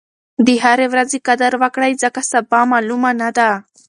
د 0.45 0.47
هرې 0.63 0.87
ورځې 0.93 1.17
قدر 1.27 1.51
وکړئ 1.61 1.91
ځکه 2.03 2.21
سبا 2.31 2.59
معلومه 2.71 3.11
نه 3.21 3.29
ده. 3.37 3.49